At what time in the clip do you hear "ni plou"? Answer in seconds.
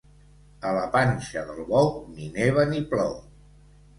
2.73-3.13